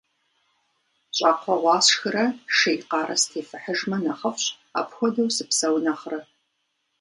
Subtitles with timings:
[1.15, 2.25] Щӏакхъуэ гъуа сшхырэ
[2.57, 4.45] шей къарэ сытефыхьыжмэ нэхъыфӏщ,
[4.79, 6.19] апхуэдэу сыпсэу нэхърэ.